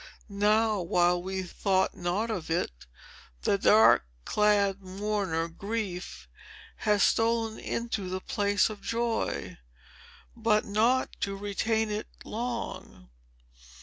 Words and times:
Now, 0.29 0.81
while 0.81 1.21
we 1.21 1.43
thought 1.43 1.95
not 1.95 2.31
of 2.31 2.49
it, 2.49 2.71
the 3.43 3.59
dark 3.59 4.03
clad 4.25 4.81
mourner, 4.81 5.47
Grief, 5.47 6.27
has 6.77 7.03
stolen 7.03 7.59
into 7.59 8.09
the 8.09 8.19
place 8.19 8.67
of 8.71 8.81
Joy, 8.81 9.59
but 10.35 10.65
not 10.65 11.09
to 11.19 11.35
retain 11.37 11.91
it 11.91 12.07
long. 12.25 13.09